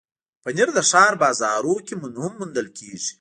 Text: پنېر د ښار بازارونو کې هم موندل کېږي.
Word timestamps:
پنېر 0.43 0.69
د 0.77 0.79
ښار 0.89 1.13
بازارونو 1.21 1.83
کې 1.85 1.93
هم 2.17 2.33
موندل 2.39 2.67
کېږي. 2.77 3.09